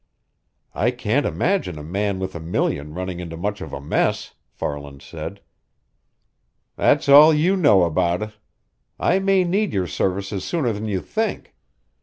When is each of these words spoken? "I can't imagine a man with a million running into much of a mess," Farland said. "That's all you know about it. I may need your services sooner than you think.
"I 0.73 0.89
can't 0.89 1.27
imagine 1.27 1.77
a 1.77 1.83
man 1.83 2.17
with 2.17 2.33
a 2.33 2.39
million 2.39 2.95
running 2.95 3.19
into 3.19 3.37
much 3.37 3.61
of 3.61 3.71
a 3.71 3.79
mess," 3.79 4.33
Farland 4.49 5.03
said. 5.03 5.41
"That's 6.75 7.07
all 7.07 7.31
you 7.31 7.55
know 7.55 7.83
about 7.83 8.23
it. 8.23 8.31
I 8.99 9.19
may 9.19 9.43
need 9.43 9.73
your 9.73 9.85
services 9.85 10.43
sooner 10.43 10.73
than 10.73 10.87
you 10.87 11.01
think. 11.01 11.53